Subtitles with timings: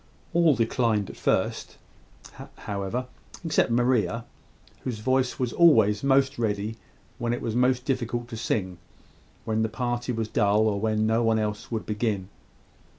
[0.33, 1.77] All declined at first,
[2.55, 3.05] however,
[3.45, 4.25] except Maria,
[4.79, 6.75] whose voice was always most ready
[7.19, 8.79] when it was most difficult to sing
[9.45, 12.29] when the party was dull, or when no one else would begin.